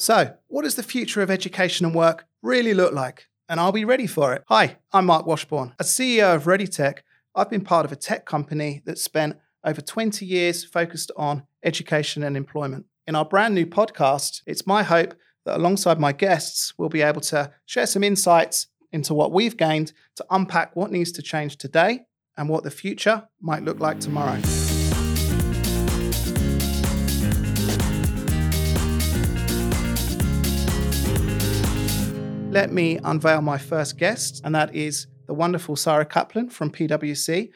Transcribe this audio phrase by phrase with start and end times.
[0.00, 3.26] So, what does the future of education and work really look like?
[3.50, 4.42] And are we ready for it?
[4.48, 5.74] Hi, I'm Marc Washbourne.
[5.78, 7.00] As CEO of ReadyTech,
[7.34, 12.22] I've been part of a tech company that spent over 20 years focused on education
[12.22, 12.86] and employment.
[13.06, 15.12] In our brand new podcast, it's my hope
[15.44, 19.92] that alongside my guests, we'll be able to share some insights into what we've gained
[20.16, 22.06] to unpack what needs to change today
[22.38, 24.40] and what the future might look like tomorrow.
[32.50, 37.50] Let me unveil my first guest, and that is the wonderful Sara Caplan from PwC.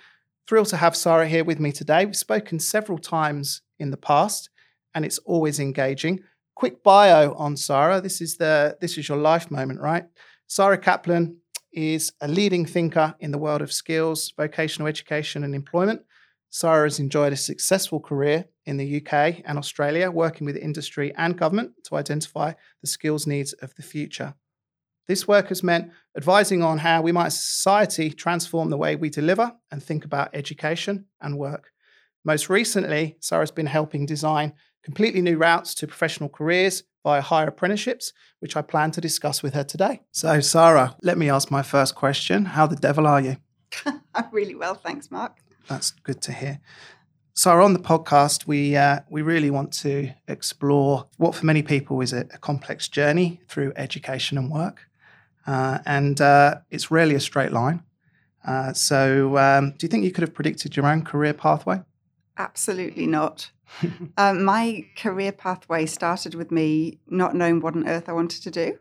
[0.46, 2.04] Thrilled to have Sara here with me today.
[2.04, 4.50] We've spoken several times in the past,
[4.94, 6.20] and it's always engaging.
[6.54, 8.00] Quick bio on Sara.
[8.00, 10.04] This is the this is your life moment, right?
[10.46, 11.38] Sara Caplan
[11.72, 16.02] is a leading thinker in the world of skills, vocational education, and employment.
[16.50, 21.36] Sara has enjoyed a successful career in the UK and Australia, working with industry and
[21.36, 24.34] government to identify the skills needs of the future.
[25.06, 28.96] This work has meant advising on how we might as a society transform the way
[28.96, 31.70] we deliver and think about education and work.
[32.24, 38.12] Most recently, Sara's been helping design completely new routes to professional careers via higher apprenticeships,
[38.40, 40.00] which I plan to discuss with her today.
[40.10, 42.46] So, Sara, let me ask my first question.
[42.46, 43.36] How the devil are you?
[44.14, 45.38] I'm really well, thanks, Mark.
[45.68, 46.60] That's good to hear.
[47.34, 52.00] Sara, on the podcast, we uh, we really want to explore what for many people
[52.00, 54.86] is a, a complex journey through education and work.
[55.46, 57.82] Uh, and uh, it's rarely a straight line.
[58.44, 61.82] Uh, so, um, do you think you could have predicted your own career pathway?
[62.36, 63.50] Absolutely not.
[64.16, 68.50] um, my career pathway started with me not knowing what on earth I wanted to
[68.50, 68.78] do.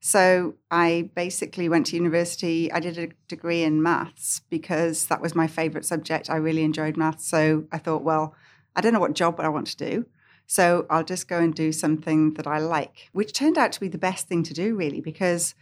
[0.00, 2.70] So, I basically went to university.
[2.70, 6.28] I did a degree in maths because that was my favorite subject.
[6.28, 7.26] I really enjoyed maths.
[7.26, 8.34] So, I thought, well,
[8.76, 10.06] I don't know what job I want to do.
[10.46, 13.88] So, I'll just go and do something that I like, which turned out to be
[13.88, 15.54] the best thing to do, really, because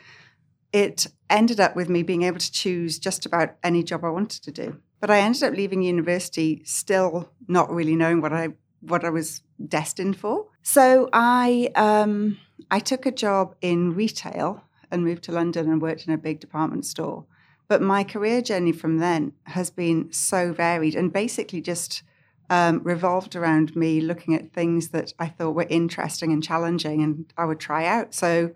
[0.73, 4.43] it ended up with me being able to choose just about any job I wanted
[4.43, 4.79] to do.
[5.01, 9.43] But I ended up leaving university still not really knowing what I what I was
[9.69, 10.47] destined for.
[10.63, 12.39] So I um,
[12.71, 16.41] I took a job in retail and moved to London and worked in a big
[16.41, 17.25] department store.
[17.69, 22.03] But my career journey from then has been so varied and basically just
[22.51, 27.33] um, revolved around me looking at things that I thought were interesting and challenging and
[27.37, 28.15] I would try out.
[28.15, 28.51] So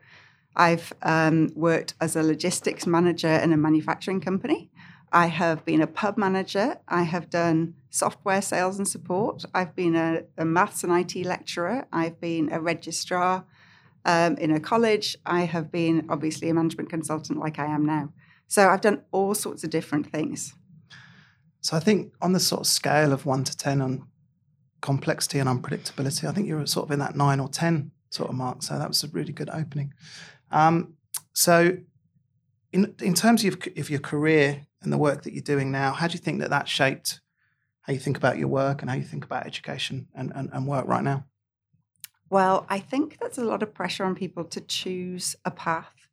[0.56, 4.70] I've um, worked as a logistics manager in a manufacturing company.
[5.12, 6.78] I have been a pub manager.
[6.88, 9.44] I have done software sales and support.
[9.54, 11.86] I've been a, a maths and IT lecturer.
[11.92, 13.44] I've been a registrar
[14.04, 15.16] um, in a college.
[15.24, 18.12] I have been obviously a management consultant like I am now.
[18.48, 20.54] So I've done all sorts of different things.
[21.60, 24.06] So I think on the sort of scale of one to 10 on
[24.80, 28.36] complexity and unpredictability, I think you're sort of in that nine or 10 sort of
[28.36, 28.62] mark.
[28.62, 29.92] So that was a really good opening.
[30.50, 30.94] Um,
[31.32, 31.78] so,
[32.72, 36.14] in in terms of, your career and the work that you're doing now, how do
[36.14, 37.20] you think that that shaped
[37.82, 40.66] how you think about your work and how you think about education and, and, and
[40.66, 41.24] work right now?
[42.28, 46.08] Well, I think there's a lot of pressure on people to choose a path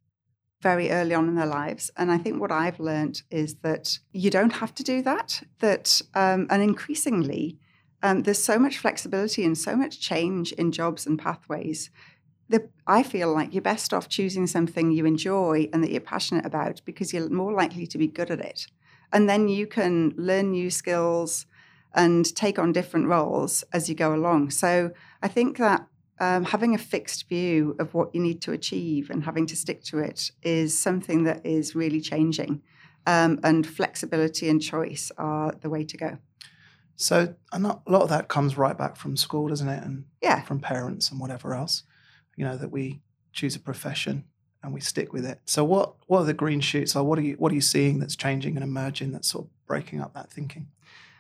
[0.61, 1.91] very early on in their lives.
[1.97, 5.43] And I think what I've learned is that you don't have to do that.
[5.59, 7.57] That um, and increasingly,
[8.03, 11.89] um, there's so much flexibility and so much change in jobs and pathways
[12.53, 16.46] the, I feel like you're best off choosing something you enjoy and that you're passionate
[16.46, 18.68] about because you're more likely to be good at it.
[19.12, 21.47] And then you can learn new skills
[21.96, 24.52] and take on different roles as you go along.
[24.52, 24.91] So
[25.24, 25.88] I think that
[26.19, 29.84] um, having a fixed view of what you need to achieve and having to stick
[29.85, 32.62] to it is something that is really changing.
[33.08, 36.20] Um, and flexibility and choice are the way to go.
[36.97, 39.84] So a lot of that comes right back from school, doesn't it?
[39.84, 40.44] And yeah.
[40.44, 41.84] from parents and whatever else
[42.35, 43.01] you know, that we
[43.31, 44.25] choose a profession
[44.63, 45.39] and we stick with it.
[45.45, 47.99] So what what are the green shoots or what are you what are you seeing
[47.99, 50.67] that's changing and emerging that's sort of breaking up that thinking?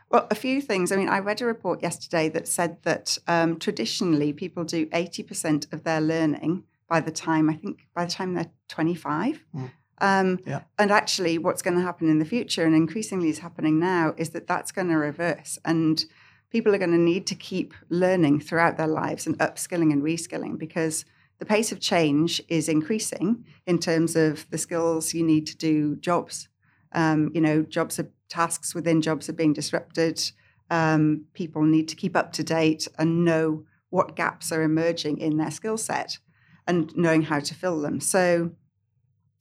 [0.09, 0.91] Well, a few things.
[0.91, 5.73] I mean, I read a report yesterday that said that um, traditionally people do 80%
[5.73, 9.43] of their learning by the time, I think, by the time they're 25.
[9.55, 9.71] Mm.
[9.97, 10.61] Um, yeah.
[10.77, 14.29] And actually, what's going to happen in the future, and increasingly is happening now, is
[14.31, 15.57] that that's going to reverse.
[15.65, 16.05] And
[16.53, 20.57] people are going to need to keep learning throughout their lives and upskilling and reskilling
[20.57, 21.03] because
[21.39, 25.95] the pace of change is increasing in terms of the skills you need to do
[25.95, 26.47] jobs.
[26.91, 30.31] Um, you know, jobs are tasks within jobs are being disrupted.
[30.69, 35.37] Um, people need to keep up to date and know what gaps are emerging in
[35.37, 36.19] their skill set
[36.67, 37.99] and knowing how to fill them.
[37.99, 38.51] So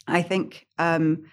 [0.09, 1.25] I think um,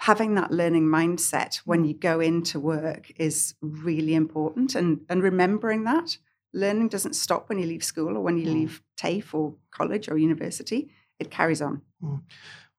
[0.00, 5.84] having that learning mindset when you go into work is really important and, and remembering
[5.84, 6.16] that
[6.52, 8.52] learning doesn't stop when you leave school or when you Mm.
[8.54, 10.90] leave TAFE or college or university.
[11.18, 11.82] It carries on.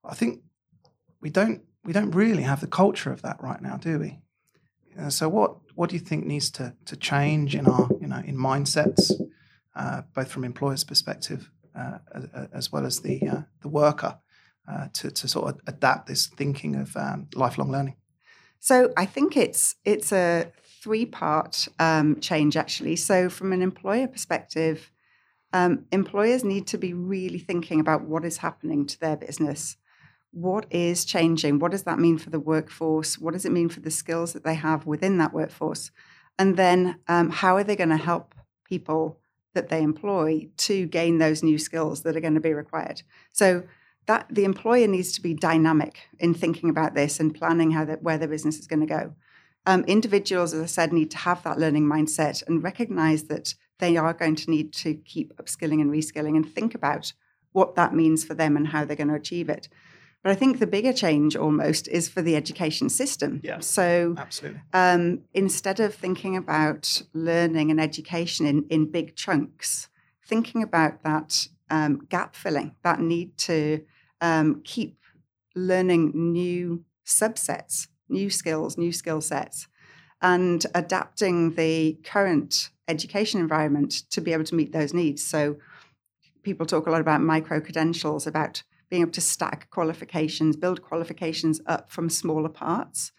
[0.04, 0.42] I think
[1.20, 4.18] we don't we don't really have the culture of that right now, do we?
[4.98, 8.22] Uh, so what what do you think needs to to change in our you know
[8.26, 9.12] in mindsets,
[9.76, 14.18] uh, both from employers' perspective uh, as, as well as the uh, the worker,
[14.68, 17.96] uh, to to sort of adapt this thinking of um, lifelong learning?
[18.60, 22.96] So I think it's it's a three part um, change actually.
[22.96, 24.90] So from an employer perspective,
[25.52, 29.76] um, employers need to be really thinking about what is happening to their business.
[30.30, 31.58] What is changing?
[31.58, 33.18] What does that mean for the workforce?
[33.18, 35.90] What does it mean for the skills that they have within that workforce?
[36.38, 39.18] And then um, how are they going to help people
[39.54, 43.02] that they employ to gain those new skills that are going to be required?
[43.32, 43.64] So
[44.06, 48.02] that the employer needs to be dynamic in thinking about this and planning how that
[48.02, 49.14] where their business is going to go.
[49.64, 53.96] Um, individuals, as I said, need to have that learning mindset and recognize that they
[53.96, 57.12] are going to need to keep upskilling and reskilling and think about
[57.52, 59.68] what that means for them and how they're going to achieve it.
[60.22, 63.40] But I think the bigger change almost is for the education system.
[63.42, 63.58] Yeah.
[63.58, 64.60] So Absolutely.
[64.72, 69.88] um, instead of thinking about learning and education in, in big chunks,
[70.24, 73.84] thinking about that um, gap filling, that need to
[74.22, 74.98] um, keep
[75.54, 79.68] learning new subsets, new skills, new skill sets,
[80.22, 85.22] and adapting the current education environment to be able to meet those needs.
[85.22, 85.56] So
[86.42, 91.60] people talk a lot about micro credentials, about being able to stack qualifications, build qualifications
[91.66, 93.12] up from smaller parts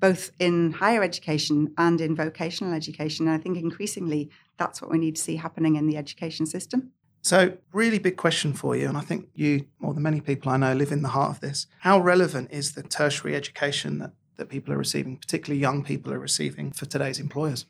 [0.00, 3.28] both in higher education and in vocational education.
[3.28, 6.92] And I think increasingly that's what we need to see happening in the education system.
[7.22, 10.56] So, really big question for you, and I think you, more than many people I
[10.56, 11.66] know, live in the heart of this.
[11.80, 16.18] How relevant is the tertiary education that, that people are receiving, particularly young people are
[16.18, 17.66] receiving for today's employers?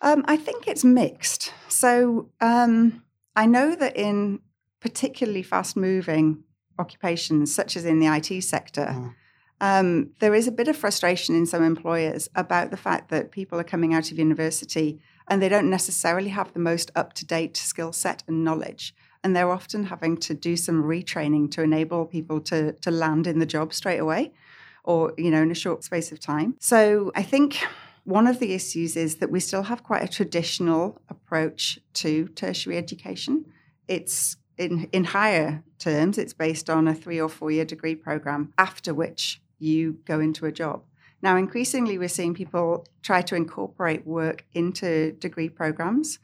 [0.00, 1.52] Um, I think it's mixed.
[1.68, 3.04] So um,
[3.34, 4.40] I know that in
[4.80, 6.42] particularly fast moving
[6.78, 9.14] occupations, such as in the IT sector, Mm.
[9.60, 13.58] um, there is a bit of frustration in some employers about the fact that people
[13.58, 17.56] are coming out of university and they don't necessarily have the most up to date
[17.56, 18.94] skill set and knowledge.
[19.24, 23.40] And they're often having to do some retraining to enable people to, to land in
[23.40, 24.32] the job straight away
[24.84, 26.56] or, you know, in a short space of time.
[26.60, 27.58] So I think
[28.04, 32.78] one of the issues is that we still have quite a traditional approach to tertiary
[32.78, 33.46] education.
[33.88, 38.52] It's in, in higher terms, it's based on a three or four year degree program,
[38.56, 40.84] after which you go into a job.
[41.22, 46.18] Now, increasingly, we're seeing people try to incorporate work into degree programs,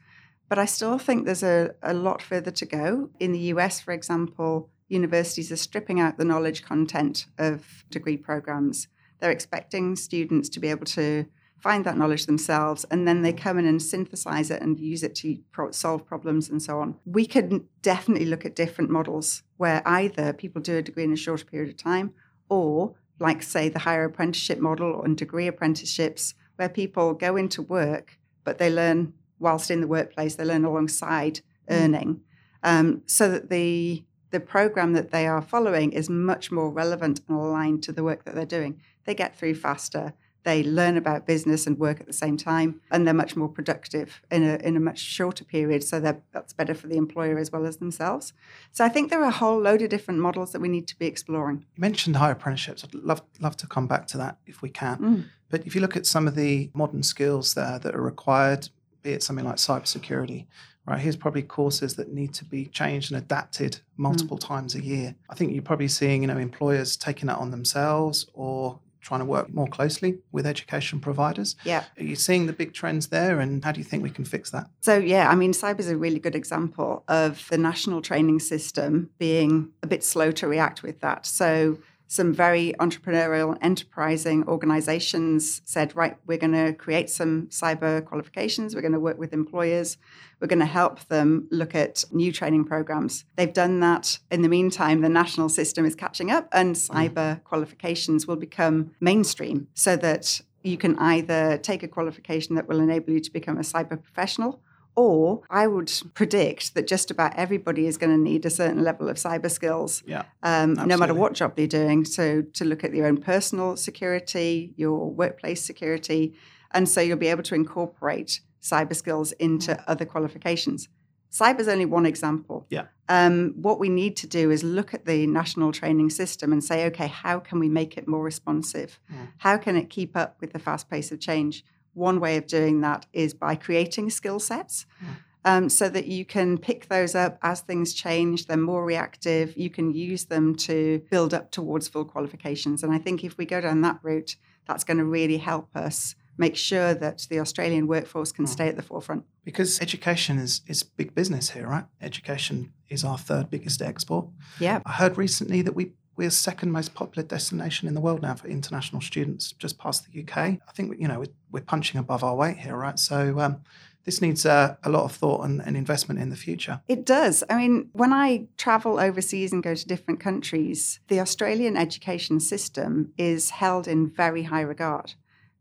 [0.49, 3.09] but I still think there's a, a lot further to go.
[3.19, 8.87] In the US, for example, universities are stripping out the knowledge content of degree programs.
[9.19, 11.25] They're expecting students to be able to
[11.57, 15.15] find that knowledge themselves and then they come in and synthesize it and use it
[15.15, 16.93] to pro- solve problems and so on.
[17.05, 21.15] We could definitely look at different models where either people do a degree in a
[21.15, 22.13] shorter period of time
[22.49, 28.17] or like say the higher apprenticeship model and degree apprenticeships where people go into work
[28.43, 32.21] but they learn whilst in the workplace they learn alongside earning.
[32.63, 37.37] Um, so that the the program that they are following is much more relevant and
[37.37, 38.81] aligned to the work that they're doing.
[39.05, 40.13] They get through faster
[40.43, 44.21] they learn about business and work at the same time and they're much more productive
[44.31, 47.65] in a, in a much shorter period so that's better for the employer as well
[47.65, 48.33] as themselves
[48.71, 50.97] so i think there are a whole load of different models that we need to
[50.97, 52.83] be exploring You mentioned higher apprenticeships.
[52.83, 54.97] I'd love love to come back to that if we can.
[54.97, 55.23] Mm.
[55.49, 58.69] But if you look at some of the modern skills there that are required,
[59.03, 60.47] be it something like cybersecurity,
[60.87, 60.99] right?
[60.99, 65.15] Here's probably courses that need to be changed and adapted multiple times a year.
[65.29, 69.25] I think you're probably seeing, you know, employers taking that on themselves or trying to
[69.25, 71.55] work more closely with education providers.
[71.63, 74.25] yeah Are you seeing the big trends there and how do you think we can
[74.25, 74.67] fix that?
[74.81, 79.09] So, yeah, I mean, cyber is a really good example of the national training system
[79.19, 81.25] being a bit slow to react with that.
[81.25, 88.75] So, some very entrepreneurial, enterprising organizations said, right, we're going to create some cyber qualifications.
[88.75, 89.97] We're going to work with employers.
[90.39, 93.25] We're going to help them look at new training programs.
[93.35, 94.19] They've done that.
[94.29, 96.89] In the meantime, the national system is catching up, and mm.
[96.89, 102.79] cyber qualifications will become mainstream so that you can either take a qualification that will
[102.79, 104.61] enable you to become a cyber professional
[104.95, 109.09] or I would predict that just about everybody is going to need a certain level
[109.09, 110.23] of cyber skills, Yeah.
[110.43, 112.05] um, no matter what job they're doing.
[112.05, 116.35] So, to look at your own personal security, your workplace security.
[116.71, 120.89] And so, you'll be able to incorporate cyber skills into other qualifications.
[121.31, 122.67] Cyber is only one example.
[122.69, 122.85] Yeah.
[123.09, 126.85] Um, what we need to do is look at the national training system and say,
[126.85, 128.99] okay, how can we make it more responsive?
[129.11, 129.29] Mm.
[129.39, 131.65] How can it keep up with the fast pace of change?
[131.93, 134.85] One way of doing that is by creating skill sets.
[135.03, 135.07] Mm.
[135.45, 138.45] Um, so that you can pick those up as things change.
[138.45, 139.57] They're more reactive.
[139.57, 142.81] You can use them to build up towards full qualifications.
[142.81, 146.15] And I think if we go down that route, that's going to really help us
[146.37, 148.49] make sure that the Australian workforce can mm.
[148.49, 149.25] stay at the forefront.
[149.43, 151.85] Because education is, is big business here, right?
[152.01, 154.27] Education is our third biggest export.
[154.59, 154.79] Yeah.
[154.85, 158.47] I heard recently that we we're second most popular destination in the world now for
[158.47, 160.37] international students, just past the UK.
[160.37, 162.99] I think you know we're, we're punching above our weight here, right?
[162.99, 163.61] So um,
[164.05, 166.81] this needs uh, a lot of thought and, and, investment in the future.
[166.89, 167.43] It does.
[167.49, 173.13] I mean, when I travel overseas and go to different countries, the Australian education system
[173.17, 175.13] is held in very high regard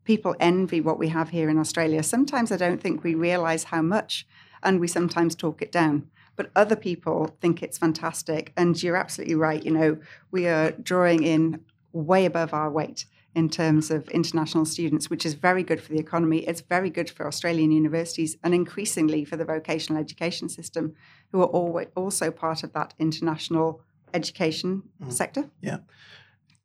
[0.04, 2.02] people envy what we have here in Australia.
[2.02, 4.26] Sometimes I don't think we realize how much,
[4.62, 6.08] and we sometimes talk it down.
[6.42, 8.52] But other people think it's fantastic.
[8.56, 9.64] And you're absolutely right.
[9.64, 9.98] You know,
[10.32, 11.60] we are drawing in
[11.92, 16.00] way above our weight in terms of international students, which is very good for the
[16.00, 16.38] economy.
[16.38, 20.96] It's very good for Australian universities and increasingly for the vocational education system,
[21.30, 23.80] who are always also part of that international
[24.12, 25.12] education mm.
[25.12, 25.48] sector.
[25.60, 25.78] Yeah.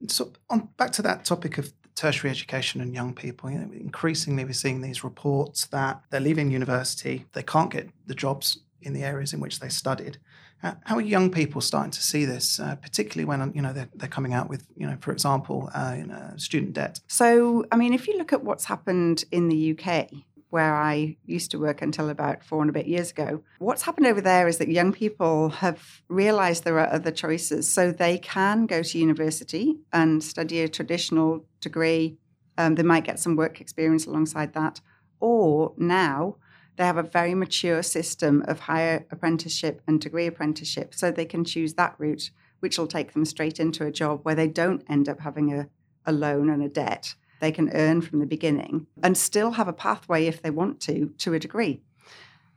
[0.08, 3.52] So on back to that topic of tertiary education and young people.
[3.52, 8.16] You know, increasingly, we're seeing these reports that they're leaving university, they can't get the
[8.16, 10.18] jobs in the areas in which they studied.
[10.62, 14.10] How are young people starting to see this, uh, particularly when you know they're, they're
[14.10, 17.00] coming out with, you know, for example, uh, you know, student debt?
[17.08, 20.10] So, I mean, if you look at what's happened in the UK,
[20.50, 23.44] where I used to work until about four and a bit years ago.
[23.60, 27.72] What's happened over there is that young people have realized there are other choices.
[27.72, 32.18] So they can go to university and study a traditional degree.
[32.58, 34.80] Um, they might get some work experience alongside that.
[35.20, 36.38] Or now
[36.78, 40.94] they have a very mature system of higher apprenticeship and degree apprenticeship.
[40.96, 44.36] So they can choose that route, which will take them straight into a job where
[44.36, 45.68] they don't end up having a,
[46.06, 49.74] a loan and a debt they can earn from the beginning and still have a
[49.74, 51.82] pathway if they want to to a degree.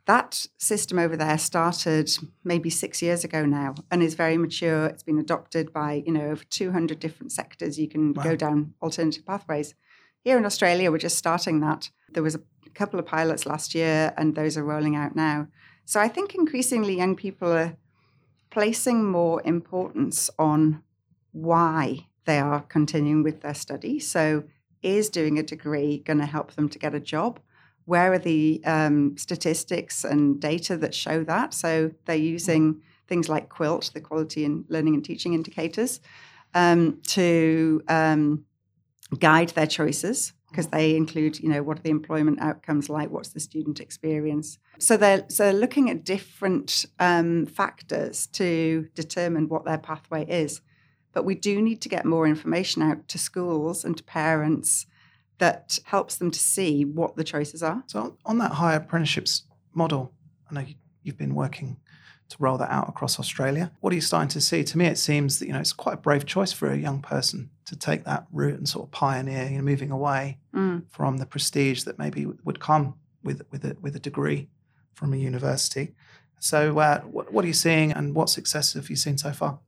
[0.05, 2.09] That system over there started
[2.43, 4.87] maybe six years ago now and is very mature.
[4.87, 7.77] It's been adopted by, you know, over 200 different sectors.
[7.77, 8.23] You can wow.
[8.23, 9.75] go down alternative pathways.
[10.23, 11.91] Here in Australia, we're just starting that.
[12.11, 12.41] There was a
[12.73, 15.47] couple of pilots last year and those are rolling out now.
[15.85, 17.75] So I think increasingly young people are
[18.49, 20.83] placing more importance on
[21.31, 23.99] why they are continuing with their study.
[23.99, 24.43] So
[24.81, 27.39] is doing a degree going to help them to get a job?
[27.85, 31.53] Where are the um, statistics and data that show that?
[31.53, 35.99] So they're using things like QILT, the Quality in Learning and Teaching Indicators,
[36.53, 38.45] um, to um,
[39.19, 43.09] guide their choices because they include, you know, what are the employment outcomes like?
[43.09, 44.57] What's the student experience?
[44.79, 50.61] So they're so they're looking at different um, factors to determine what their pathway is.
[51.13, 54.85] But we do need to get more information out to schools and to parents
[55.39, 57.83] that helps them to see what the choices are.
[57.87, 59.43] So, on that higher apprenticeships
[59.73, 60.13] model,
[60.49, 60.65] I know
[61.03, 61.77] you've been working
[62.29, 63.71] to roll that out across Australia.
[63.81, 64.63] What are you starting to see?
[64.63, 67.01] To me, it seems that you know it's quite a brave choice for a young
[67.01, 70.83] person to take that route and sort of pioneer, you know, moving away mm.
[70.89, 74.49] from the prestige that maybe would come with with a, with a degree
[74.93, 75.93] from a university.
[76.37, 79.59] So, uh, what, what are you seeing, and what success have you seen so far?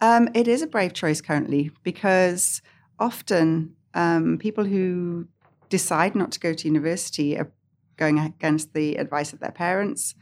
[0.00, 2.62] Um, it is a brave choice currently because
[2.98, 5.28] often um, people who
[5.68, 7.52] decide not to go to university are
[7.98, 10.14] going against the advice of their parents.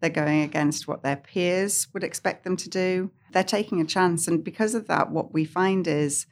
[0.00, 3.10] They're going against what their peers would expect them to do.
[3.32, 4.26] They're taking a chance.
[4.26, 6.26] And because of that, what we find is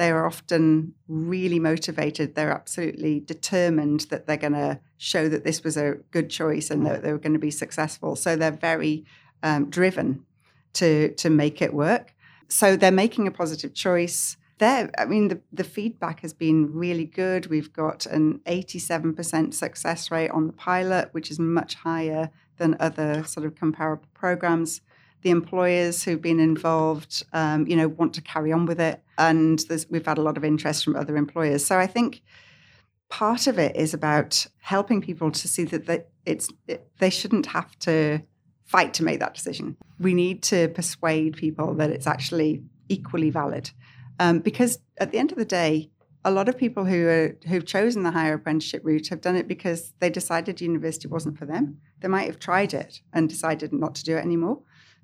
[0.00, 2.34] they are often really motivated.
[2.34, 6.86] They're absolutely determined that they're going to show that this was a good choice and
[6.86, 8.16] that they were going to be successful.
[8.16, 9.04] So they're very
[9.42, 10.24] um, driven
[10.72, 12.14] to, to make it work.
[12.48, 14.38] So they're making a positive choice.
[14.56, 17.48] There, I mean, the, the feedback has been really good.
[17.48, 23.22] We've got an 87% success rate on the pilot, which is much higher than other
[23.24, 24.80] sort of comparable programs.
[25.20, 29.62] The employers who've been involved, um, you know, want to carry on with it, and
[29.90, 31.64] we've had a lot of interest from other employers.
[31.64, 32.22] So I think
[33.10, 37.46] part of it is about helping people to see that they, it's it, they shouldn't
[37.46, 38.22] have to
[38.64, 39.76] fight to make that decision.
[39.98, 43.70] We need to persuade people that it's actually equally valid.
[44.18, 45.90] Um, because at the end of the day,
[46.24, 49.48] a lot of people who are, who've chosen the higher apprenticeship route have done it
[49.48, 51.78] because they decided university wasn't for them.
[52.00, 54.60] They might have tried it and decided not to do it anymore.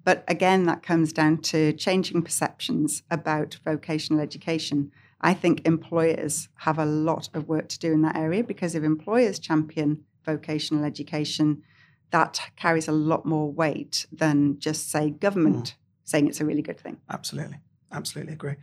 [0.07, 4.93] But again, that comes down to changing perceptions about vocational education.
[5.21, 8.85] I think employers have a lot of work to do in that area because if
[8.85, 11.65] employers champion vocational education,
[12.13, 15.75] that carries a lot more weight than just say government mm.
[16.05, 16.99] saying it's a really good thing.
[17.11, 17.59] Absolutely,
[17.91, 18.55] absolutely agree.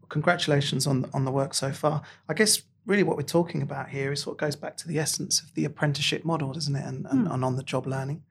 [0.00, 2.02] Well, congratulations on on the work so far.
[2.28, 5.40] I guess really what we're talking about here is what goes back to the essence
[5.40, 6.86] of the apprenticeship model, doesn't it?
[6.86, 7.32] And, and, Hmm.
[7.32, 8.22] and on the job learning,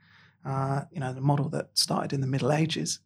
[0.45, 2.99] uh, you know, the model that started in the Middle Ages,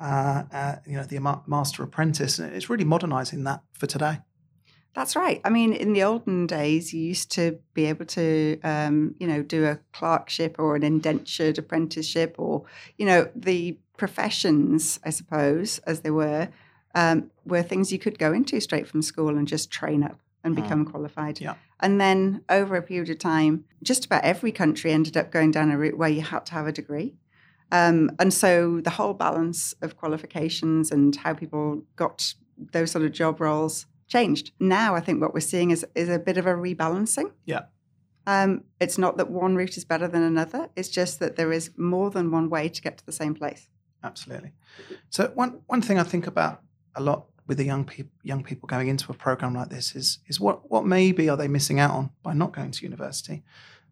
[0.00, 4.18] uh, uh, you know, the master apprentice, it's really modernising that for today.
[4.94, 5.42] That's right.
[5.44, 9.42] I mean, in the olden days, you used to be able to, um, you know,
[9.42, 12.64] do a clerkship or an indentured apprenticeship, or
[12.96, 16.48] you know, the professions, I suppose, as they were,
[16.94, 20.56] um, were things you could go into straight from school and just train up and
[20.56, 20.62] Mm.
[20.62, 21.40] become qualified.
[21.40, 21.56] Yeah.
[21.80, 25.70] And then over a period of time, just about every country ended up going down
[25.70, 27.16] a route where you had to have a degree.
[27.72, 32.34] Um, and so the whole balance of qualifications and how people got
[32.72, 34.52] those sort of job roles changed.
[34.60, 37.32] Now I think what we're seeing is is a bit of a rebalancing.
[37.44, 37.64] Yeah.
[38.28, 40.68] Um, it's not that one route is better than another.
[40.76, 43.68] It's just that there is more than one way to get to the same place.
[44.02, 44.52] Absolutely.
[45.10, 46.62] So one one thing I think about
[46.94, 50.18] a lot with the young people young people going into a program like this is
[50.26, 53.42] is what what maybe are they missing out on by not going to university?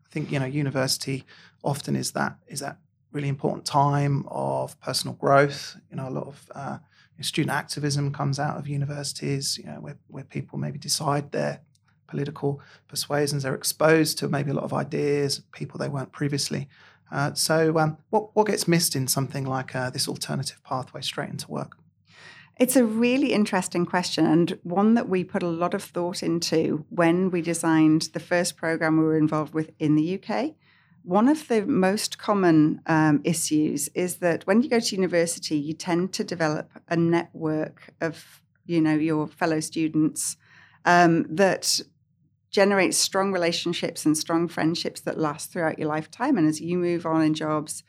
[0.05, 1.25] I think you know university
[1.63, 2.79] often is that is that
[3.13, 5.77] really important time of personal growth.
[5.91, 6.79] You know, a lot of uh,
[7.21, 9.57] student activism comes out of universities.
[9.59, 11.61] You know, where where people maybe decide their
[12.07, 13.43] political persuasions.
[13.43, 16.69] They're exposed to maybe a lot of ideas, people they weren't previously.
[17.11, 21.31] Uh, so, um, what what gets missed in something like uh, this alternative pathway straight
[21.31, 21.77] into work?
[22.57, 26.85] It's a really interesting question and one that we put a lot of thought into
[26.89, 30.55] when we designed the first program we were involved with in the UK.
[31.03, 35.75] One of the most common um, issues is that when you go to university, you
[35.75, 40.37] tend to develop a network of, you know, your fellow students
[40.85, 41.81] um, that
[42.51, 46.39] generates strong relationships and strong friendships that last throughout your lifetime.
[46.39, 47.83] And as you move on in jobs,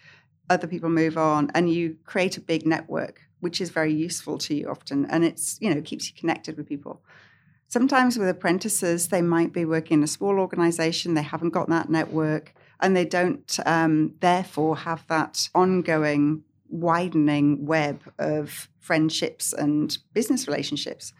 [0.49, 4.55] other people move on, and you create a big network, which is very useful to
[4.55, 7.03] you often, and it's you know keeps you connected with people.
[7.67, 11.87] Sometimes with apprentices, they might be working in a small organization, they haven't got that
[11.87, 20.47] network, and they don't um, therefore have that ongoing, widening web of friendships and business
[20.47, 21.13] relationships.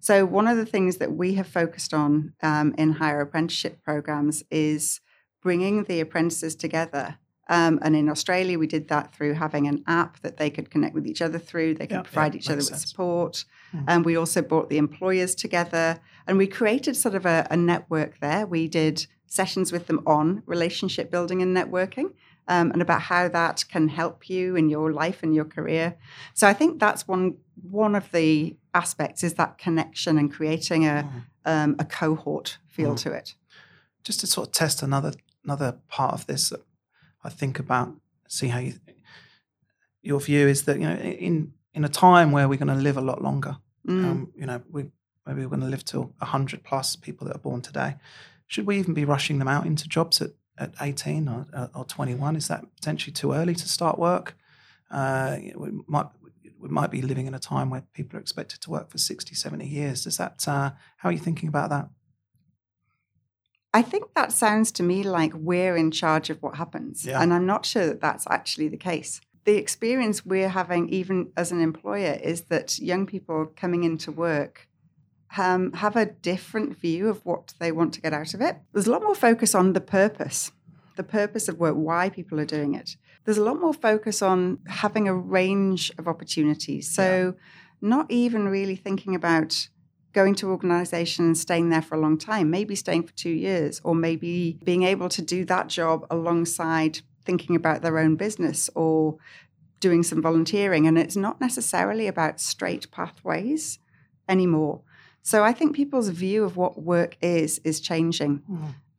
[0.00, 4.42] So, one of the things that we have focused on um, in higher apprenticeship programs
[4.50, 5.02] is
[5.42, 7.18] bringing the apprentices together.
[7.48, 10.94] Um, and in Australia, we did that through having an app that they could connect
[10.94, 11.74] with each other through.
[11.74, 12.88] They could Yeah, provide yeah, each other with sense.
[12.90, 13.44] support.
[13.74, 13.84] Mm.
[13.88, 18.18] And we also brought the employers together and we created sort of a, a network
[18.20, 18.46] there.
[18.46, 22.12] We did sessions with them on relationship building and networking
[22.48, 25.96] um, and about how that can help you in your life and your career.
[26.34, 31.08] So I think that's one one of the aspects is that connection and creating a
[31.08, 31.22] Mm.
[31.52, 32.98] um, a cohort feel Mm.
[33.02, 33.34] to it.
[34.04, 35.12] Just to sort of test another
[35.44, 36.52] another part of this,
[37.26, 37.88] I think about,
[38.28, 38.74] see how you.
[40.02, 42.96] Your view is that you know in in a time where we're going to live
[42.96, 44.04] a lot longer, Mm.
[44.04, 44.82] um, you know, we
[45.26, 47.96] maybe we're going to live till hundred plus people that are born today.
[48.46, 51.84] Should we even be rushing them out into jobs at, at eighteen or, uh, or
[51.84, 52.36] twenty one?
[52.36, 54.36] Is that potentially too early to start work?
[54.90, 56.06] Uh, we might
[56.60, 59.34] we might be living in a time where people are expected to work for 60,
[59.34, 60.04] 70 years.
[60.04, 60.48] Does that?
[60.48, 61.88] Uh, how are you thinking about that?
[63.76, 67.04] I think that sounds to me like we're in charge of what happens.
[67.04, 67.20] Yeah.
[67.20, 69.20] And I'm not sure that that's actually the case.
[69.44, 74.66] The experience we're having, even as an employer, is that young people coming into work
[75.36, 78.56] um, have a different view of what they want to get out of it.
[78.72, 80.52] There's a lot more focus on the purpose,
[80.96, 82.96] the purpose of work, why people are doing it.
[83.26, 86.90] There's a lot more focus on having a range of opportunities.
[86.90, 87.34] So,
[87.82, 89.68] not even really thinking about
[90.16, 93.82] going to organization and staying there for a long time, maybe staying for two years,
[93.84, 99.18] or maybe being able to do that job alongside thinking about their own business or
[99.78, 100.86] doing some volunteering.
[100.86, 103.78] And it's not necessarily about straight pathways
[104.26, 104.80] anymore.
[105.22, 108.42] So I think people's view of what work is is changing.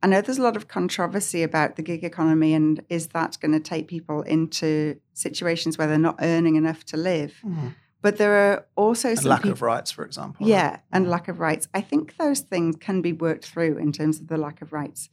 [0.00, 3.50] I know there's a lot of controversy about the gig economy and is that going
[3.50, 7.34] to take people into situations where they're not earning enough to live?
[7.44, 7.74] Mm.
[8.00, 10.46] But there are also And some lack of rights, for example.
[10.46, 10.50] right?
[10.50, 11.10] yeah, and mm.
[11.10, 11.68] lack of rights.
[11.74, 15.10] I think those things can be worked through in terms of the lack of rights.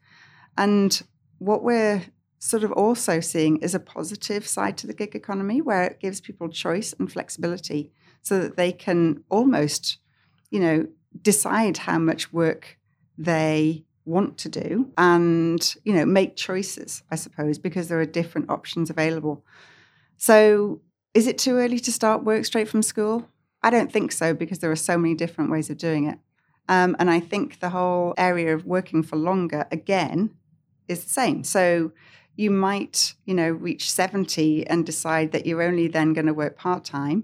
[0.58, 1.02] And
[1.40, 2.04] what we're
[2.40, 6.22] sort of also seeing is a positive side to the gig economy where it gives
[6.22, 9.98] people choice and flexibility so that they can almost,
[10.52, 10.88] you know,
[11.22, 12.78] decide how much work
[13.18, 18.50] they want to do and, you know, make choices, I suppose, because there are different
[18.50, 19.44] options available.
[20.18, 20.82] So
[21.16, 23.28] is it too early to start work straight from school?
[23.64, 26.20] I don't think so because there are so many different ways of doing it.
[26.68, 30.36] Um, and I think the whole area of working for longer, again,
[30.88, 31.44] is the same.
[31.44, 31.94] So
[32.36, 36.58] you might, you know, reach 70 and decide that you're only then going to work
[36.58, 37.24] part time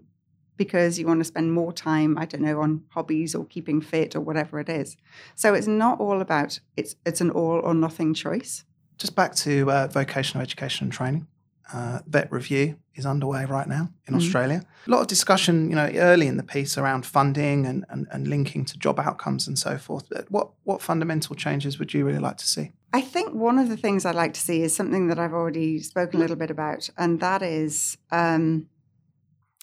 [0.55, 4.15] because you want to spend more time, I don't know, on hobbies or keeping fit
[4.15, 4.95] or whatever it is.
[5.35, 8.63] So it's not all about it's it's an all or nothing choice.
[8.97, 11.27] Just back to uh, vocational education and training.
[11.73, 14.17] Uh, VET review is underway right now in Mhm.
[14.17, 14.63] Australia.
[14.87, 18.27] A lot of discussion, you know, early in the piece around funding and, and, and
[18.27, 20.03] linking to job outcomes and so forth.
[20.09, 22.73] But what what fundamental changes would you really like to see?
[22.93, 25.79] I think one of the things I'd like to see is something that I've already
[25.79, 28.67] spoken a little bit about, and that is, um,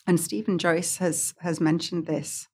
[0.07, 2.49] and Steven Joyce has has mentioned this.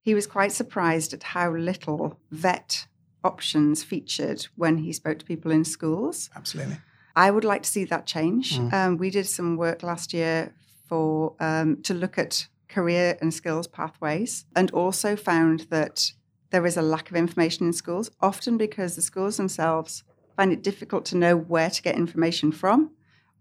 [0.00, 2.86] He was quite surprised at how little VET
[3.24, 6.30] options featured when he spoke to people in schools.
[6.34, 6.78] Absolutely.
[7.16, 8.58] I would like to see that change.
[8.58, 8.72] Mm.
[8.72, 10.52] Um, we did some work last year
[10.86, 16.12] for um, to look at career and skills pathways, and also found that
[16.50, 20.04] there is a lack of information in schools, often because the schools themselves
[20.36, 22.90] find it difficult to know where to get information from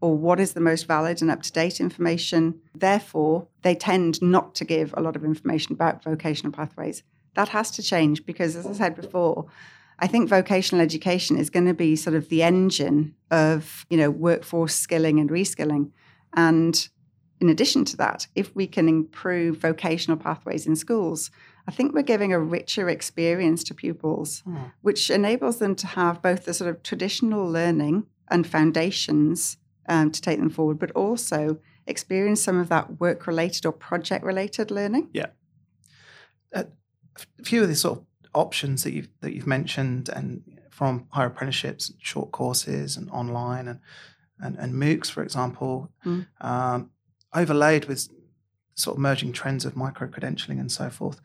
[0.02, 2.60] or what is the most valid and up to date information.
[2.74, 7.04] Therefore, they tend not to give a lot of information about vocational pathways.
[7.34, 9.48] That has to change because, as I said before,
[10.00, 14.12] I think vocational education is going to be sort of the engine of you know
[14.12, 15.92] workforce skilling and reskilling.
[16.34, 16.88] And
[17.40, 21.32] in addition to that, if we can improve vocational pathways in schools,
[21.68, 24.58] I think we're giving a richer experience to pupils, Hmm.
[24.82, 30.22] which enables them to have both the sort of traditional learning and foundations um, to
[30.22, 35.10] take them forward, but also experience some of that work related or project related learning.
[35.14, 35.28] Yeah.
[36.54, 36.66] A
[37.44, 38.06] few of the sort of
[38.36, 43.80] options that you've that you've mentioned, and from higher apprenticeships, short courses, and online, and
[44.40, 46.28] and, and MOOCs, for example, Mm.
[46.42, 46.90] um,
[47.34, 48.10] overlaid with
[48.76, 51.20] sort of merging trends of micro credentialing and so forth,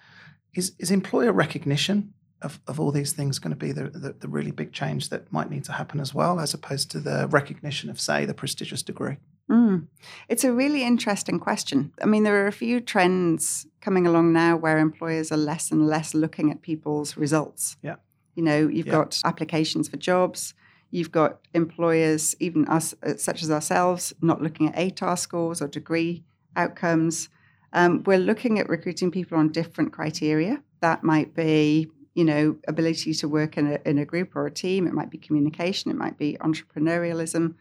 [0.55, 4.29] is is employer recognition of, of all these things going to be the, the the
[4.29, 7.90] really big change that might need to happen as well, as opposed to the recognition
[7.90, 9.16] of say the prestigious degree.
[9.51, 9.87] Mm.
[10.29, 11.93] It's a really interesting question.
[12.01, 15.87] I mean, there are a few trends coming along now where employers are less and
[15.87, 17.77] less looking at people's results.
[17.83, 17.97] Yeah.
[18.37, 18.93] You know, you've Yeah.
[18.93, 20.55] got applications for jobs,
[20.93, 25.67] you've got employers, even us, uh, such as ourselves, not looking at ATAR scores or
[25.69, 26.23] degree
[26.55, 27.29] outcomes.
[27.73, 30.63] Um, we're looking at recruiting people on different criteria.
[30.81, 34.51] That might be, you know, ability to work in a, in a group or a
[34.51, 34.87] team.
[34.87, 35.91] It might be communication.
[35.91, 37.55] It might be entrepreneurialism.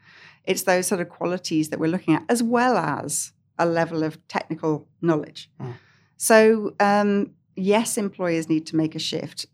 [0.45, 4.25] It's those sort of qualities that we're looking at, as well as a level of
[4.28, 5.49] technical knowledge.
[5.62, 5.73] Mm.
[6.17, 9.45] So, um, yes, employers need to make a shift.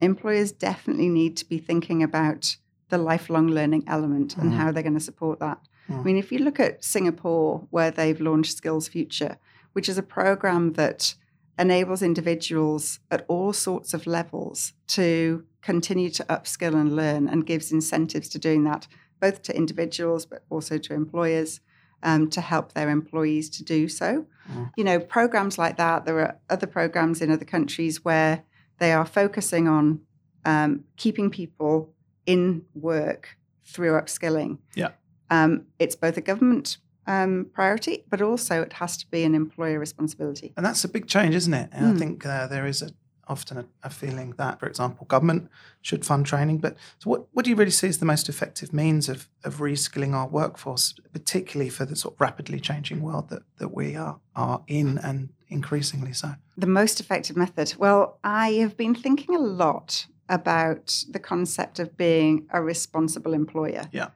[0.00, 2.56] Employers definitely need to be thinking about
[2.88, 4.56] the lifelong learning element and Mm.
[4.56, 5.58] how they're going to support that.
[5.88, 6.00] Mm.
[6.00, 9.38] I mean, if you look at Singapore, where they've launched Skills Future,
[9.72, 11.14] which is a program that
[11.58, 17.72] enables individuals at all sorts of levels to continue to upskill and learn and gives
[17.72, 18.86] incentives to doing that,
[19.20, 21.60] both to individuals but also to employers
[22.02, 24.26] um, to help their employees to do so.
[24.50, 24.70] Mm.
[24.76, 28.44] You know, programs like that, there are other programs in other countries where
[28.78, 30.00] they are focusing on
[30.44, 31.92] um, keeping people
[32.26, 34.58] in work through upskilling.
[34.74, 34.90] Yeah.
[35.30, 39.78] Um, it's both a government um, priority, but also it has to be an employer
[39.78, 40.52] responsibility.
[40.56, 41.68] And that's a big change, isn't it?
[41.72, 41.98] And I Mm.
[41.98, 42.90] think uh, there is a,
[43.28, 45.50] often a, a feeling that, for example, government
[45.82, 46.58] should fund training.
[46.58, 49.56] But so what, what do you really see as the most effective means of, of
[49.56, 54.20] reskilling our workforce, particularly for the sort of rapidly changing world that, that we are,
[54.34, 56.34] are in and increasingly so?
[56.56, 57.74] The most effective method.
[57.78, 63.84] Well, I have been thinking a lot about the concept of being a responsible employer.
[63.92, 64.08] Yeah.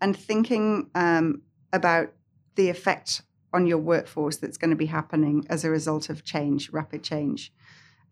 [0.00, 2.12] And thinking um, about
[2.56, 3.22] the effect
[3.52, 7.52] on your workforce that's going to be happening as a result of change, rapid change,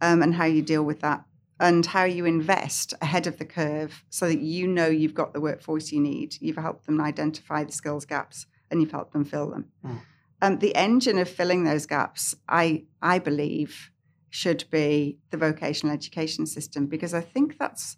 [0.03, 1.25] um, and how you deal with that,
[1.59, 5.41] and how you invest ahead of the curve so that you know you've got the
[5.41, 6.37] workforce you need.
[6.41, 9.67] You've helped them identify the skills gaps and you've helped them fill them.
[9.87, 10.01] Mm.
[10.43, 13.91] Um, the engine of filling those gaps, I I believe,
[14.29, 17.97] should be the vocational education system because I think that's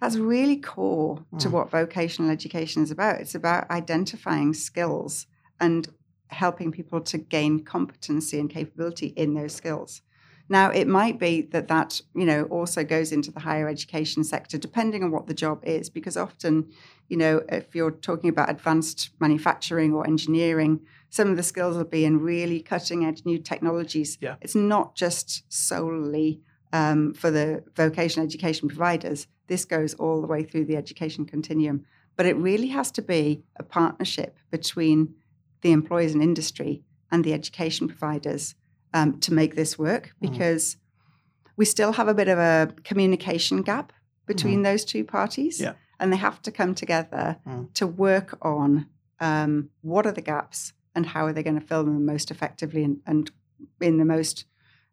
[0.00, 1.52] that's really core to Mm.
[1.52, 3.20] what vocational education is about.
[3.22, 5.26] It's about identifying skills
[5.58, 5.88] and
[6.28, 10.02] helping people to gain competency and capability in those skills.
[10.48, 14.58] Now, it might be that that you know also goes into the higher education sector,
[14.58, 16.70] depending on what the job is, because often,
[17.08, 20.80] you know, if you're talking about advanced manufacturing or engineering,
[21.10, 24.18] some of the skills will be in really cutting edge new technologies.
[24.20, 24.36] Yeah.
[24.40, 26.40] It's not just solely
[26.72, 29.26] um, for the vocational education providers.
[29.46, 31.84] This goes all the way through the education continuum.
[32.16, 35.14] But it really has to be a partnership between
[35.60, 38.54] the employers and industry and the education providers
[38.94, 40.30] um, to make this work Mm.
[40.30, 40.76] because
[41.56, 43.92] we still have a bit of a communication gap
[44.26, 45.60] between those two parties.
[45.60, 45.74] Yeah.
[45.98, 47.72] And they have to come together Mm.
[47.74, 48.86] to work on
[49.20, 52.84] um, what are the gaps and how are they going to fill them most effectively
[52.84, 53.30] and, and
[53.80, 54.44] in the most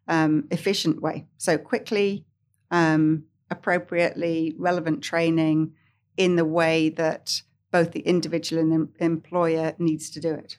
[0.08, 1.26] um, efficient way.
[1.36, 2.24] So quickly,
[2.70, 5.72] um, appropriately, relevant training
[6.16, 10.58] in the way that both the individual and the employer needs to do it.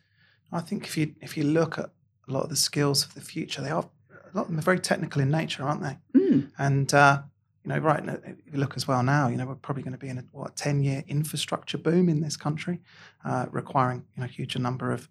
[0.51, 1.89] I think if you if you look at
[2.27, 4.63] a lot of the skills of the future, they are a lot of them are
[4.63, 5.97] very technical in nature, aren't they?
[6.19, 6.51] Mm.
[6.57, 7.21] And uh,
[7.63, 9.99] you know, right, if you look as well now, you know, we're probably going to
[9.99, 12.81] be in a what ten year infrastructure boom in this country,
[13.23, 15.09] uh, requiring you know a huge number of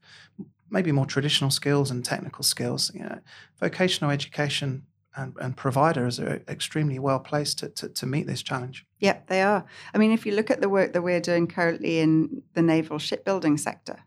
[0.71, 2.91] maybe more traditional skills and technical skills.
[2.95, 3.19] You know,
[3.59, 8.85] vocational education and, and providers are extremely well placed to, to, to meet this challenge.
[8.99, 9.65] Yeah, they are.
[9.93, 12.99] I mean, if you look at the work that we're doing currently in the naval
[12.99, 13.99] shipbuilding sector,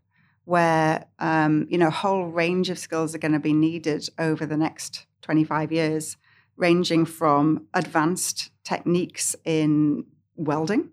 [0.48, 4.46] where um, you know a whole range of skills are going to be needed over
[4.46, 6.16] the next 25 years
[6.56, 10.06] ranging from advanced techniques in
[10.38, 10.90] welding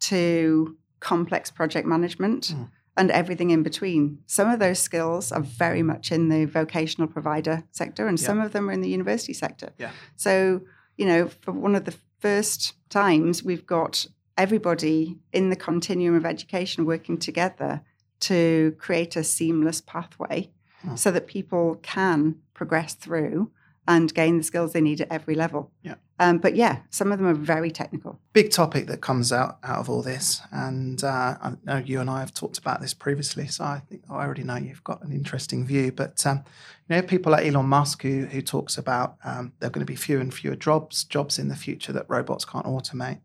[0.00, 2.68] to complex project management mm.
[2.94, 4.18] and everything in between.
[4.26, 8.26] Some of those skills are very much in the vocational provider sector, and yeah.
[8.26, 9.70] some of them are in the university sector.
[9.78, 9.92] Yeah.
[10.16, 10.60] So,
[10.98, 16.26] you know, for one of the first times, we've got everybody in the continuum of
[16.26, 17.80] education working together
[18.20, 20.50] to create a seamless pathway
[20.84, 20.98] mm.
[20.98, 23.50] so that people can progress through
[23.88, 25.72] and gain the skills they need at every level.
[25.82, 25.94] Yeah.
[26.20, 28.20] Um, but yeah, some of them are very technical.
[28.34, 32.10] Big topic that comes out out of all this, and uh, I know you and
[32.10, 35.12] I have talked about this previously, so I think I already know you've got an
[35.12, 35.92] interesting view.
[35.92, 36.44] But um,
[36.88, 39.90] you know, people like Elon Musk who who talks about um, there are going to
[39.90, 43.20] be fewer and fewer jobs jobs in the future that robots can't automate,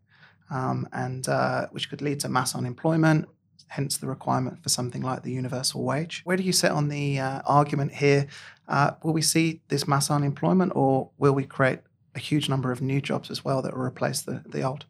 [0.50, 3.28] um, and uh, which could lead to mass unemployment,
[3.68, 6.22] hence the requirement for something like the universal wage.
[6.24, 8.26] Where do you sit on the uh, argument here?
[8.68, 11.80] Uh, will we see this mass unemployment or will we create
[12.14, 14.86] a huge number of new jobs as well that will replace the, the old?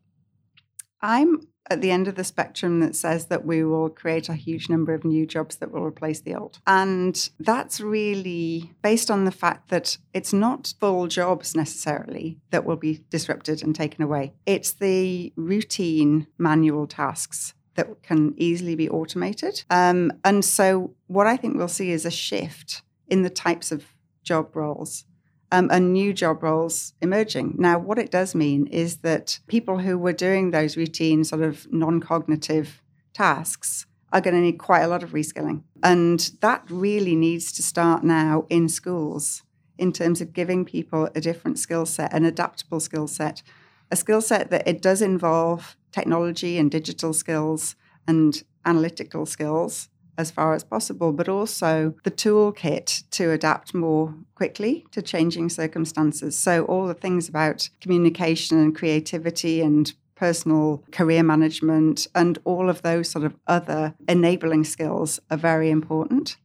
[1.03, 4.69] I'm at the end of the spectrum that says that we will create a huge
[4.69, 6.61] number of new jobs that will replace the old.
[6.67, 12.77] And that's really based on the fact that it's not full jobs necessarily that will
[12.77, 14.35] be disrupted and taken away.
[14.47, 19.65] It's the routine manual tasks that can easily be automated.
[19.71, 23.85] Um, and so, what I think we'll see is a shift in the types of
[24.23, 25.05] job roles
[25.53, 27.55] um, and new job roles emerging.
[27.59, 31.71] Now, what it does mean is that people who were doing those routine, sort of
[31.73, 32.83] non cognitive
[33.15, 35.62] tasks are going to need quite a lot of reskilling.
[35.83, 39.43] And that really needs to start now in schools
[39.79, 43.43] in terms of giving people a different skill set, an adaptable skill set,
[43.91, 47.75] a skill set that it does involve technology and digital skills
[48.07, 54.85] and analytical skills as far as possible, but also the toolkit to adapt more quickly
[54.91, 56.39] to changing circumstances.
[56.39, 62.81] So, all the things about communication and creativity and personal career management and all of
[62.83, 66.37] those sort of other enabling skills are very important.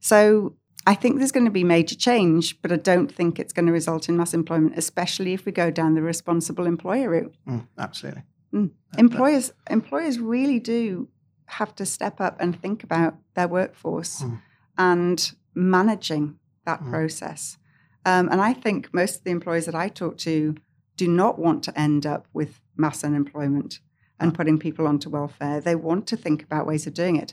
[0.00, 0.54] So,
[0.86, 3.72] I think there's going to be major change, but I don't think it's going to
[3.72, 7.34] result in mass employment, especially if we go down the responsible employer route.
[7.46, 8.22] Mm, absolutely.
[8.52, 8.70] Mm.
[8.96, 11.08] Employers employers really do
[11.46, 14.40] have to step up and think about their workforce mm.
[14.76, 16.90] and managing that mm.
[16.90, 17.58] process.
[18.04, 20.54] Um, and I think most of the employers that I talk to
[20.96, 23.80] do not want to end up with mass unemployment
[24.20, 25.60] and putting people onto welfare.
[25.60, 27.32] They want to think about ways of doing it.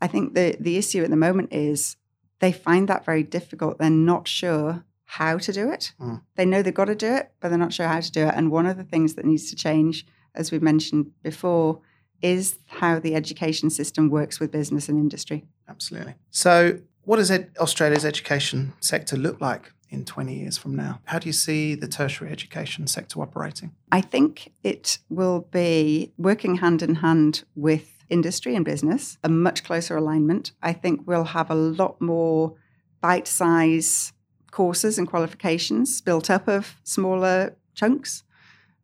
[0.00, 1.96] I think the the issue at the moment is
[2.40, 3.78] they find that very difficult.
[3.78, 5.92] They're not sure how to do it.
[6.00, 6.22] Mm.
[6.36, 8.34] They know they've got to do it, but they're not sure how to do it.
[8.34, 11.80] And one of the things that needs to change as we mentioned before,
[12.20, 15.44] is how the education system works with business and industry.
[15.68, 16.14] Absolutely.
[16.30, 21.00] So, what does ed- Australia's education sector look like in 20 years from now?
[21.04, 23.72] How do you see the tertiary education sector operating?
[23.90, 29.64] I think it will be working hand in hand with industry and business, a much
[29.64, 30.52] closer alignment.
[30.62, 32.54] I think we'll have a lot more
[33.00, 34.12] bite size
[34.50, 38.22] courses and qualifications built up of smaller chunks.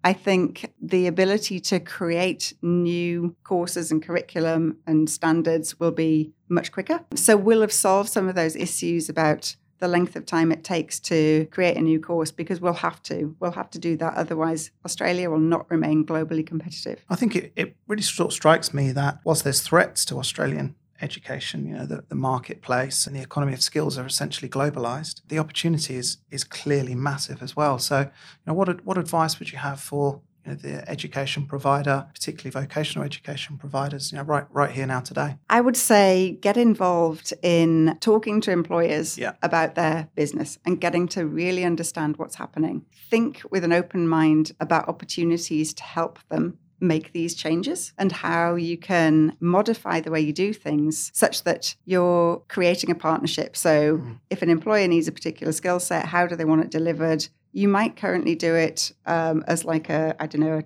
[0.09, 6.73] I think the ability to create new courses and curriculum and standards will be much
[6.73, 7.05] quicker.
[7.15, 10.99] So we'll have solved some of those issues about the length of time it takes
[11.01, 13.37] to create a new course because we'll have to.
[13.39, 14.15] We'll have to do that.
[14.15, 17.05] Otherwise, Australia will not remain globally competitive.
[17.11, 20.75] I think it, it really sort of strikes me that whilst there's threats to Australian
[21.01, 25.23] education, you know, the, the marketplace and the economy of skills are essentially globalized.
[25.29, 27.79] The opportunity is is clearly massive as well.
[27.79, 28.09] So, you
[28.47, 33.05] know, what what advice would you have for you know, the education provider, particularly vocational
[33.05, 35.37] education providers, you know, right right here now today?
[35.49, 39.33] I would say get involved in talking to employers yeah.
[39.43, 42.85] about their business and getting to really understand what's happening.
[43.11, 48.55] Think with an open mind about opportunities to help them make these changes and how
[48.55, 53.57] you can modify the way you do things such that you're creating a partnership.
[53.57, 54.19] So, mm.
[54.31, 57.29] if an employer needs a particular skill set, how do they want it delivered?
[57.53, 60.65] You might currently do it um, as like a, I don't know, a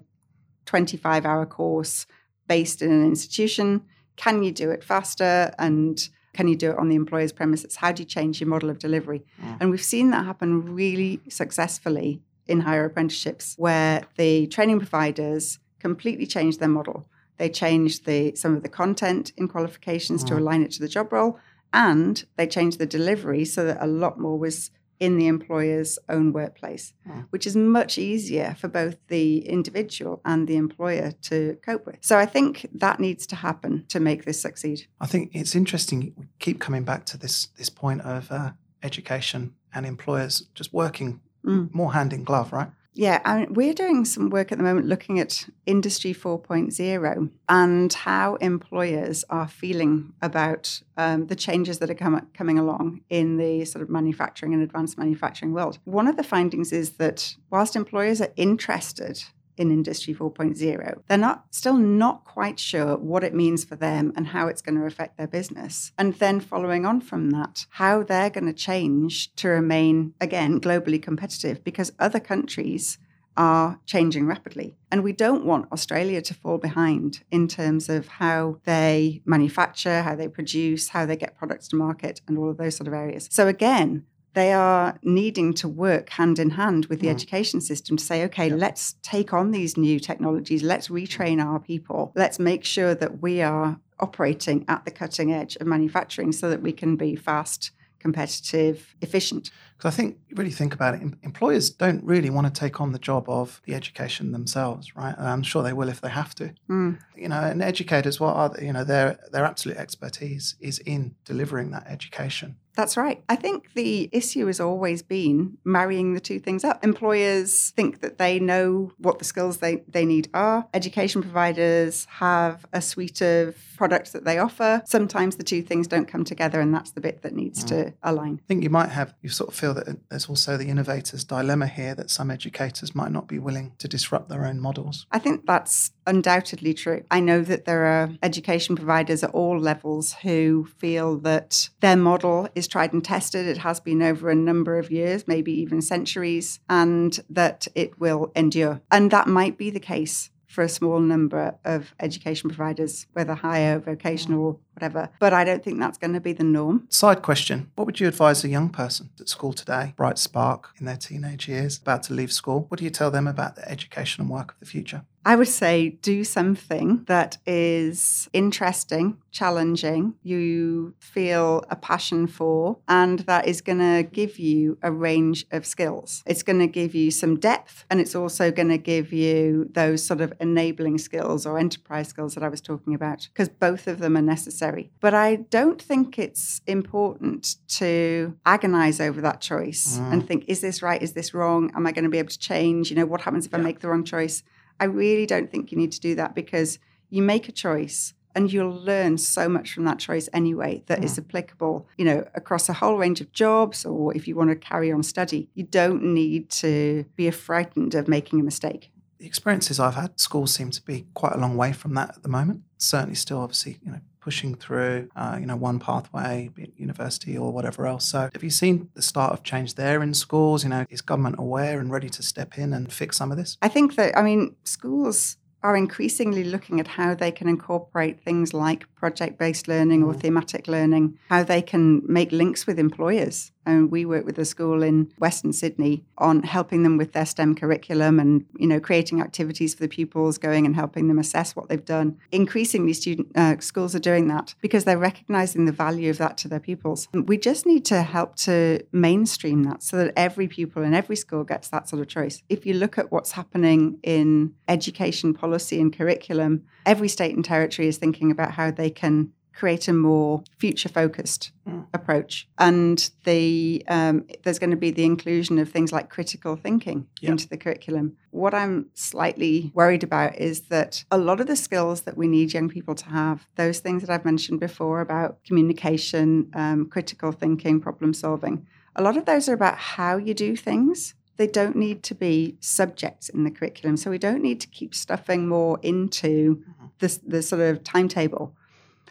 [0.67, 2.07] 25 hour course
[2.49, 3.83] based in an institution.
[4.17, 5.53] Can you do it faster?
[5.59, 7.77] And can you do it on the employer's premises?
[7.77, 9.23] How do you change your model of delivery?
[9.43, 9.57] Mm.
[9.61, 16.27] And we've seen that happen really successfully in higher apprenticeships, where the training providers completely
[16.27, 17.07] changed their model.
[17.37, 20.29] They changed the some of the content in qualifications mm.
[20.29, 21.39] to align it to the job role,
[21.73, 26.33] and they changed the delivery so that a lot more was in the employer's own
[26.33, 27.27] workplace, mm.
[27.31, 31.99] which is much easier for both the individual and the employer to cope with.
[32.01, 34.87] So I think that needs to happen to make this succeed.
[35.01, 36.15] I think it's interesting.
[36.17, 41.21] We keep coming back to this this point of uh, education and employers just working
[41.45, 41.75] mm.
[41.75, 42.71] more hand in glove, right?
[42.95, 47.93] Yeah, I mean, we're doing some work at the moment looking at Industry 4.0 and
[47.93, 53.65] how employers are feeling about um, the changes that are com- coming along in the
[53.65, 55.79] sort of manufacturing and advanced manufacturing world.
[55.85, 59.25] One of the findings is that whilst employers are interested
[59.57, 61.03] in Industry 4.0.
[61.09, 64.79] They're not still not quite sure what it means for them and how it's going
[64.79, 65.93] to affect their business.
[65.99, 71.03] And then following on from that, how they're going to change to remain again globally
[71.03, 72.99] competitive because other countries
[73.37, 74.77] are changing rapidly.
[74.91, 80.15] And we don't want Australia to fall behind in terms of how they manufacture, how
[80.15, 83.29] they produce, how they get products to market, and all of those sort of areas.
[83.31, 84.05] So, again,
[84.35, 87.13] they are needing to work hand in hand with the mm.
[87.13, 92.13] education system to say, okay, let's take on these new technologies, let's retrain our people,
[92.15, 96.61] let's make sure that we are operating at the cutting edge of manufacturing so that
[96.61, 99.51] we can be fast, competitive, efficient.
[99.77, 102.99] Because I think, really think about it, employers don't really want to take on the
[102.99, 105.15] job of the education themselves, right?
[105.17, 106.53] And I'm sure they will if they have to.
[106.69, 106.99] Mm.
[107.17, 111.71] You know, and educators, what are you know, their their absolute expertise is in delivering
[111.71, 112.57] that education.
[112.75, 113.23] That's right.
[113.29, 116.83] I think the issue has always been marrying the two things up.
[116.83, 120.67] Employers think that they know what the skills they, they need are.
[120.73, 124.83] Education providers have a suite of products that they offer.
[124.87, 127.69] Sometimes the two things don't come together, and that's the bit that needs mm.
[127.69, 128.41] to align.
[128.43, 131.67] I think you might have, you sort of feel that there's also the innovator's dilemma
[131.67, 135.07] here that some educators might not be willing to disrupt their own models.
[135.11, 137.05] I think that's undoubtedly true.
[137.11, 142.49] I know that there are education providers at all levels who feel that their model
[142.55, 143.47] is is tried and tested.
[143.47, 148.31] It has been over a number of years, maybe even centuries, and that it will
[148.37, 148.81] endure.
[148.91, 153.81] And that might be the case for a small number of education providers, whether higher,
[153.81, 155.11] vocational, whatever.
[155.19, 156.87] But I don't think that's going to be the norm.
[156.89, 160.87] Side question What would you advise a young person at school today, bright spark in
[160.87, 162.67] their teenage years, about to leave school?
[162.69, 165.05] What do you tell them about the education and work of the future?
[165.25, 173.21] I would say do something that is interesting, challenging, you feel a passion for, and
[173.21, 176.25] that is going to give you a range of skills.
[176.27, 180.05] It's going to give you some depth, and it's also going to give you those
[180.05, 184.01] sort of enabling skills or enterprise skills that I was talking about, because both of
[184.01, 184.62] them are necessary.
[185.01, 190.13] But I don't think it's important to agonize over that choice mm.
[190.13, 191.03] and think, is this right?
[191.03, 191.71] Is this wrong?
[191.75, 192.91] Am I going to be able to change?
[192.91, 193.59] You know, what happens if yeah.
[193.59, 194.43] I make the wrong choice?
[194.81, 196.79] I really don't think you need to do that because
[197.11, 201.19] you make a choice and you'll learn so much from that choice anyway that is
[201.19, 204.91] applicable you know across a whole range of jobs or if you want to carry
[204.91, 208.91] on study you don't need to be frightened of making a mistake
[209.23, 212.23] the experiences i've had schools seem to be quite a long way from that at
[212.25, 216.63] the moment certainly still obviously you know pushing through, uh, you know, one pathway, be
[216.63, 218.05] it university or whatever else.
[218.09, 220.63] So, have you seen the start of change there in schools?
[220.63, 223.59] You know, is government aware and ready to step in and fix some of this?
[223.61, 228.53] I think that, I mean, schools are increasingly looking at how they can incorporate things
[228.53, 230.21] like project based learning or mm.
[230.21, 233.53] thematic learning, how they can make links with employers.
[233.67, 237.55] And we work with a school in Western Sydney on helping them with their STEM
[237.55, 241.69] curriculum and you know creating activities for the pupils, going and helping them assess what
[241.69, 242.19] they've done.
[242.31, 246.49] Increasingly, student uh, schools are doing that because they're recognizing the value of that to
[246.49, 247.09] their pupils.
[247.13, 251.45] We just need to help to mainstream that so that every pupil in every school
[251.45, 252.43] gets that sort of choice.
[252.49, 257.89] If you look at what's happening in education policy and curriculum, every state and territory
[257.89, 261.87] is thinking about how they can create a more future focused mm.
[261.93, 262.49] approach.
[262.59, 267.33] And the um, there's going to be the inclusion of things like critical thinking yep.
[267.33, 268.17] into the curriculum.
[268.31, 272.55] What I'm slightly worried about is that a lot of the skills that we need
[272.55, 277.81] young people to have, those things that I've mentioned before about communication, um, critical thinking,
[277.81, 282.03] problem solving, a lot of those are about how you do things they don't need
[282.05, 283.97] to be subjects in the curriculum.
[283.97, 286.91] So we don't need to keep stuffing more into Mhm.
[286.99, 288.55] this the sort of timetable.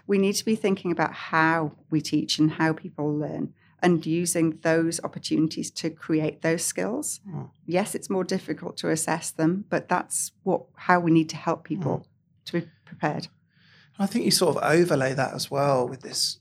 [0.07, 4.59] We need to be thinking about how we teach and how people learn and using
[4.61, 7.19] those opportunities to create those skills.
[7.27, 7.49] Mm.
[7.65, 11.63] Yes, it's more difficult to assess them, but that's what how we need to help
[11.63, 12.05] people
[12.45, 13.27] to be prepared.
[13.97, 16.39] I think you sort of overlay that as well with this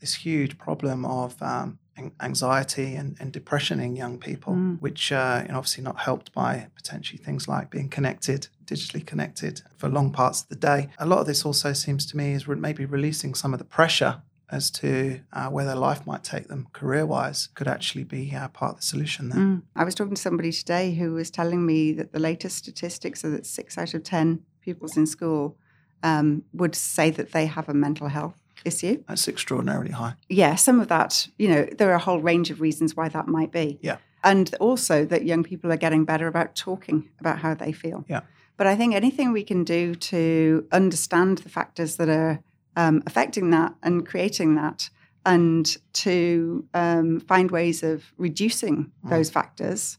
[0.00, 1.78] this huge problem of um,
[2.20, 4.80] anxiety and, and depression in young people, Mm.
[4.86, 9.88] which uh, know, obviously not helped by potentially things like being connected, digitally connected for
[9.88, 10.80] long parts of the day.
[10.98, 14.14] A lot of this also seems to me is maybe releasing some of the pressure
[14.52, 18.48] as to uh, where their life might take them career wise could actually be uh,
[18.48, 19.38] part of the solution there.
[19.38, 19.62] Mm.
[19.76, 23.30] I was talking to somebody today who was telling me that the latest statistics are
[23.30, 25.56] that six out of 10 pupils in school
[26.02, 29.02] um, would say that they have a mental health issue.
[29.08, 30.14] That's extraordinarily high.
[30.28, 33.26] Yeah, some of that, you know, there are a whole range of reasons why that
[33.28, 33.78] might be.
[33.82, 33.98] Yeah.
[34.22, 38.04] And also that young people are getting better about talking about how they feel.
[38.08, 38.20] Yeah.
[38.56, 42.40] But I think anything we can do to understand the factors that are
[42.76, 44.90] um, affecting that and creating that
[45.24, 49.10] and to um, find ways of reducing Mm.
[49.10, 49.98] those factors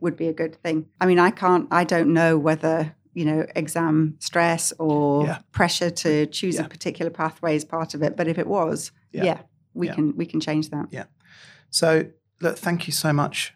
[0.00, 0.86] would be a good thing.
[1.00, 5.38] I mean, I can't, I don't know whether, you know, exam stress or Yeah.
[5.52, 6.64] pressure to choose Yeah.
[6.64, 8.16] a particular pathway is part of it.
[8.16, 9.24] But if it was, Yeah.
[9.24, 9.38] yeah,
[9.74, 10.86] we can we can change that.
[10.90, 11.04] Yeah.
[11.70, 12.06] So,
[12.40, 13.54] look, thank you so much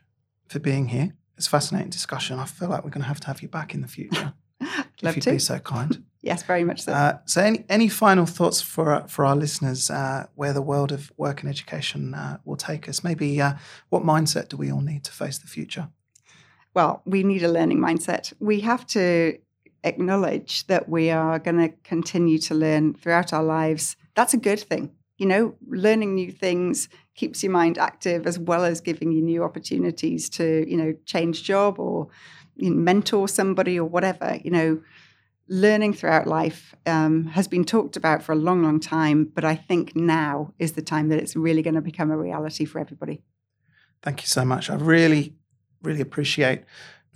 [0.49, 1.15] for being here.
[1.37, 2.39] It's a fascinating discussion.
[2.39, 4.33] I feel like we're going to have to have you back in the future
[5.03, 5.31] Love if you'd to.
[5.33, 6.03] be so kind.
[6.23, 6.93] Yes, very much so.
[6.93, 10.93] Uh, so, any any final thoughts for uh, for our listeners uh, where the world
[10.93, 13.05] of work and education uh, will take us?
[13.05, 13.55] Maybe uh,
[13.91, 15.89] what mindset do we all need to face the future?
[16.75, 18.35] well, we need a learning mindset.
[18.39, 19.39] We have to
[19.85, 23.97] acknowledge that we are going to continue to learn throughout our lives.
[24.15, 24.93] That's a good thing.
[25.19, 29.43] You know, learning new things keeps your mind active as well as giving you new
[29.43, 32.09] opportunities to, you know, change job or
[32.57, 34.39] you know, mentor somebody or whatever.
[34.45, 34.83] You know,
[35.49, 39.55] learning throughout life um, has been talked about for a long, long time, but I
[39.55, 43.23] think now is the time that it's really going to become a reality for everybody.
[44.03, 44.69] Thank you so much.
[44.69, 45.35] I really,
[45.83, 46.65] really appreciate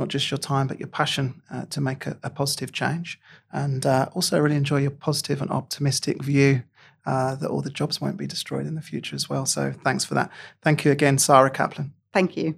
[0.01, 3.21] not just your time, but your passion uh, to make a, a positive change.
[3.53, 6.63] And uh, also, really enjoy your positive and optimistic view
[7.07, 9.47] uh, that all the jobs won't be destroyed in the future as well.
[9.47, 10.31] So, thanks for that.
[10.63, 11.91] Thank you again, Sara Caplan.
[12.13, 12.57] Thank you.